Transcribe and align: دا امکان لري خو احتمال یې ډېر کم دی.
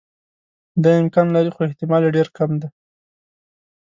دا 0.83 0.91
امکان 1.01 1.27
لري 1.35 1.51
خو 1.55 1.61
احتمال 1.67 2.01
یې 2.05 2.13
ډېر 2.17 2.27
کم 2.37 2.51
دی. 2.61 2.67